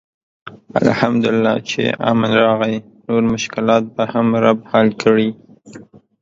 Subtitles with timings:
[0.81, 2.75] الحمدالله چې امن راغی،
[3.07, 5.29] نور مشکلات به هم رب حل کړي.